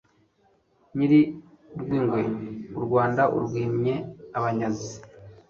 Nyiri-Rwingwe 0.95 2.21
u 2.77 2.79
Rwanda 2.85 3.23
urwimye 3.35 3.95
abanyazi. 4.37 4.93